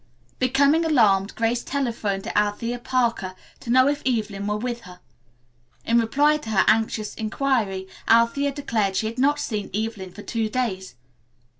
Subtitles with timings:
[0.39, 4.99] Becoming alarmed Grace telephoned to Althea Parker to know if Evelyn were with her.
[5.85, 10.49] In reply to her anxious inquiry Althea declared she had not seen Evelyn for two
[10.49, 10.95] days.